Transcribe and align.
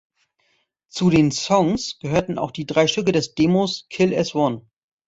Zu 0.87 1.11
den 1.11 1.29
Songs 1.31 1.99
gehörten 1.99 2.39
auch 2.39 2.49
die 2.49 2.65
drei 2.65 2.87
Stücke 2.87 3.11
des 3.11 3.35
Demos 3.35 3.85
"Kill 3.91 4.17
As 4.17 4.33
One". 4.33 4.67